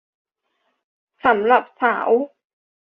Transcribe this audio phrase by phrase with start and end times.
[1.25, 2.11] สำหรับสาว